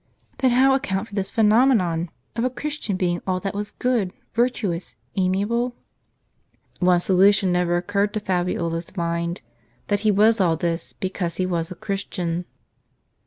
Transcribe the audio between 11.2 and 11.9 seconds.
lie was a